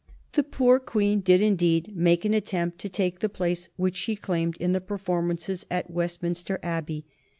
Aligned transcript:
The 0.31 0.41
poor 0.41 0.79
Queen 0.79 1.19
did, 1.19 1.41
indeed, 1.41 1.95
make 1.95 2.25
an 2.25 2.33
attempt 2.33 2.79
to 2.79 2.89
take 2.89 3.19
the 3.19 3.29
place 3.29 3.69
which 3.75 3.95
she 3.95 4.15
claimed 4.15 4.57
in 4.57 4.71
the 4.71 4.81
performances 4.81 5.63
at 5.69 5.91
Westminster 5.91 6.59
Abbey. 6.63 7.05